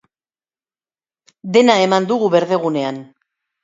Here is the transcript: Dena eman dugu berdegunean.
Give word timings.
Dena 1.59 1.79
eman 1.85 2.11
dugu 2.15 2.35
berdegunean. 2.39 3.03